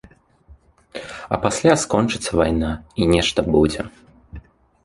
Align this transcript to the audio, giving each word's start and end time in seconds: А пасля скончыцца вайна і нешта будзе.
А 1.37 1.39
пасля 1.43 1.73
скончыцца 1.83 2.31
вайна 2.39 2.71
і 3.03 3.11
нешта 3.15 3.39
будзе. 3.57 3.81